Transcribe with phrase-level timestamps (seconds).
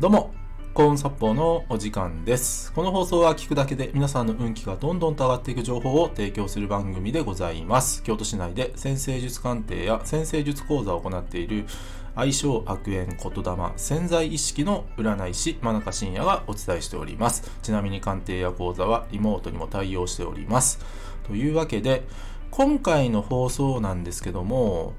[0.00, 0.32] どうも、
[0.72, 2.72] 幸運殺法のお時間です。
[2.72, 8.02] この放送は聞くだけで皆さんの運気がどんどんと上がっていく情報を提供する番組でございます。
[8.02, 11.66] 京都市内で先生術鑑定や先生術講座を行っている
[12.14, 17.50] 愛称悪縁言霊潜在意識の占い師真中信也がお伝えしております。
[17.60, 20.78] ちなみに鑑定や講座はリモートにも対応しております。
[21.26, 22.04] というわけで、
[22.50, 24.94] 今回の放送なんですけども、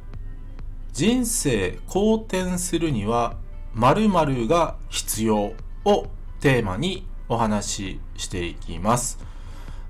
[0.93, 3.40] 人生好転するには
[3.75, 5.53] 〇〇が必要
[5.85, 6.07] を
[6.39, 9.19] テーマにお話ししていきます。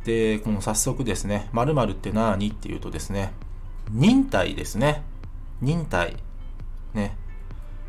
[0.04, 3.34] で、この早速ですね、〇〇って何っていうとですね、
[3.90, 5.04] 忍耐ですね。
[5.62, 6.18] 忍耐。
[6.94, 7.18] ね。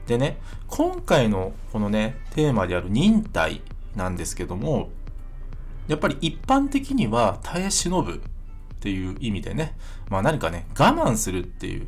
[0.06, 3.62] でね、今回のこのね、テーマである忍耐
[3.94, 4.90] なんですけども、
[5.88, 8.18] やっぱり一般的には耐え忍ぶっ
[8.80, 9.76] ていう意味でね、
[10.08, 11.86] まあ何かね、我慢するっていう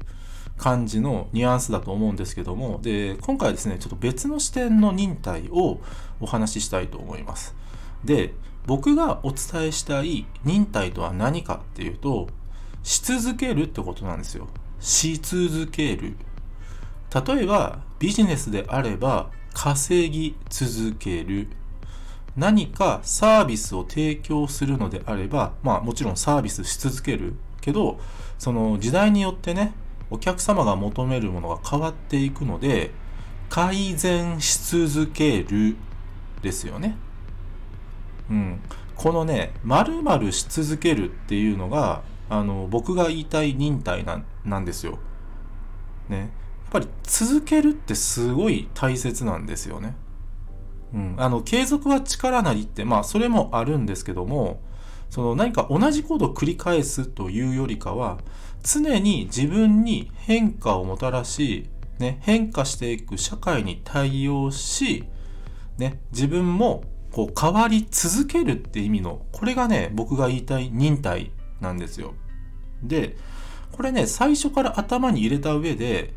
[0.56, 5.80] 感じのニュアンスだと思うんですけども、で、今回はですね、ちょっと別の視点の忍耐を
[6.20, 7.54] お話ししたいと思います。
[8.04, 8.34] で、
[8.66, 12.28] 僕がお伝えしたい忍耐とは何かっていうと、
[12.82, 14.48] し続けるってことなんですよ。
[14.80, 16.16] し続ける。
[17.26, 21.48] 例えば、ビジネスであれば、稼ぎ続ける。
[22.36, 28.00] 何かサービスを提供するのであれば、まあもちろんサービスし続けるけど、
[28.38, 29.72] その時代によってね、
[30.14, 32.92] お客様が求めるものが変わっていくので、
[33.48, 35.76] 改善し続ける
[36.40, 36.96] ですよね。
[38.30, 38.60] うん。
[38.94, 44.98] このね、〇〇し続けるっていうのが、あの、僕が言いたい忍耐なんなんですよ。
[46.08, 46.18] ね。
[46.18, 46.28] やっ
[46.70, 49.96] ぱり続けるってすごい大切なんですよね。
[50.92, 51.14] うん。
[51.18, 54.60] あの、継続は力なりって、まあ、それもあるんですけども、
[55.14, 58.18] その何か同じことを繰り返すというよりかは、
[58.64, 61.68] 常に自分に変化をもたらし、
[62.00, 65.04] ね、変化していく社会に対応し、
[65.78, 71.30] ね、自分もこう変わり続けるって意味の、これがね、僕が言いたい忍耐
[71.60, 72.14] なんですよ。
[72.82, 73.16] で、
[73.70, 76.12] これね、最初から頭に入れた上で、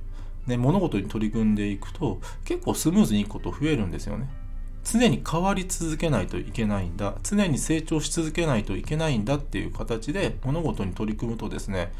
[0.47, 4.28] ね、物事に取り組んでいくと、結構スムーズにいくこと増えるんですよね。
[4.92, 7.16] 常に変わり続けないといけないんだ。
[7.24, 11.92] 常に成長し続けないといけないんだっていう形で物事に取り組むとですね、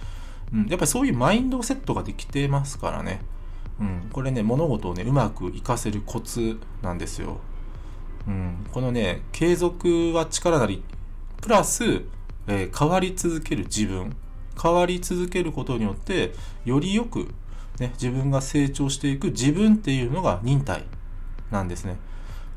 [0.54, 3.22] うん、やっぱりそういうマインドセットができてますからね、
[3.80, 7.40] うん、これね物事をねうまく活かせるコツなんですよ、
[8.28, 10.84] うん、このね継続は力なり
[11.42, 11.84] プラス、
[12.48, 14.16] えー変わり続ける自分。
[14.62, 16.34] 変わり続けることによって
[16.66, 17.28] よりよく、
[17.80, 20.84] ね、自分が成長していく自分っていうのが忍耐
[21.52, 21.98] なんですね。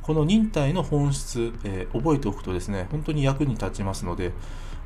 [0.02, 4.32] この忍耐の本質、えー覚えておくとですね、本当に役に立ちますので、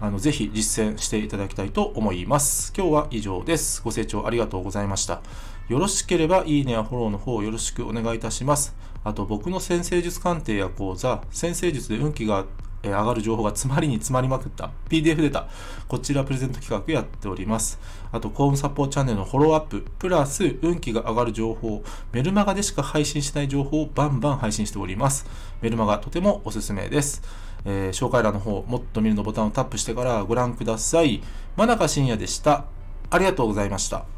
[0.00, 2.72] あのぜひ実践していただきたいと思います。
[2.76, 3.80] 今日は以上です。
[3.82, 5.22] ご清聴ありがとうございました。
[5.68, 8.74] よろしければいいねやフォローの方よろしくお願いいたします。
[9.04, 12.44] あと僕の先生術鑑定や講座、先生術で運気が
[12.84, 15.48] えー上がる情報が詰まりに詰まりまくった PDF データ、
[15.88, 17.80] こちらプレゼント企画やっております。
[18.12, 25.26] あと、コームサポーチャンネルのフォローアップ、プラス運気が上がる情報、メルマガでしか配信しない情報をバンバン配信しております。
[25.60, 27.22] メルマガとてもおすすめです。
[27.64, 31.22] えー紹介欄の方、もっと見るのボタンをタップしてからご覧ください。
[31.56, 32.66] 真中信也でした。
[33.10, 34.13] ありがとうございました。